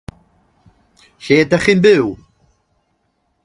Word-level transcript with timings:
Lle 1.23 1.37
dach 1.49 1.63
chi'n 1.65 1.79
byw? 1.83 2.07